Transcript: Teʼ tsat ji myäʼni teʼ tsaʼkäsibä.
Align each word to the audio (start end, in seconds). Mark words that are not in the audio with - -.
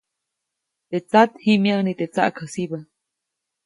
Teʼ 0.89 1.03
tsat 1.09 1.31
ji 1.43 1.53
myäʼni 1.63 1.93
teʼ 1.99 2.11
tsaʼkäsibä. 2.13 2.79